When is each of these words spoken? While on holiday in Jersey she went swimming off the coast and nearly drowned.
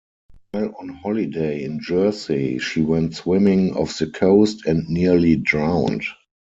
While 0.49 0.73
on 0.79 0.89
holiday 0.89 1.63
in 1.63 1.79
Jersey 1.79 2.57
she 2.57 2.81
went 2.81 3.13
swimming 3.13 3.75
off 3.75 3.99
the 3.99 4.07
coast 4.07 4.65
and 4.65 4.89
nearly 4.89 5.35
drowned. 5.35 6.03